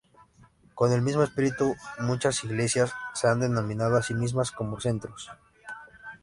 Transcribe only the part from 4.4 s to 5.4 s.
como "centros".